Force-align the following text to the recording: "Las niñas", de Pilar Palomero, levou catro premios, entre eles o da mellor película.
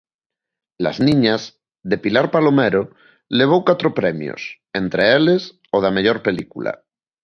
"Las 0.79 0.99
niñas", 1.07 1.43
de 1.89 1.97
Pilar 2.03 2.27
Palomero, 2.35 2.83
levou 3.39 3.61
catro 3.69 3.89
premios, 3.99 4.41
entre 4.81 5.03
eles 5.17 5.41
o 5.75 5.77
da 5.83 5.91
mellor 5.95 6.17
película. 6.27 6.71